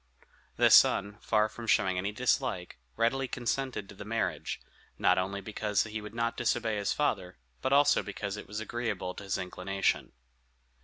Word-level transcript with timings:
The 0.55 0.71
son, 0.71 1.19
far 1.21 1.47
from 1.47 1.67
showing 1.67 1.99
any 1.99 2.11
dislike, 2.11 2.79
readily 2.95 3.27
consented 3.27 3.87
to 3.87 3.93
the 3.93 4.03
marriage; 4.03 4.59
not 4.97 5.19
only 5.19 5.41
because 5.41 5.83
he 5.83 6.01
would 6.01 6.15
not 6.15 6.35
disobey 6.35 6.77
his 6.77 6.91
father, 6.91 7.37
but 7.61 7.71
also 7.71 8.01
because 8.01 8.35
it 8.35 8.47
was 8.47 8.59
agreeable 8.59 9.13
to 9.13 9.23
his 9.25 9.37
inclination. 9.37 10.13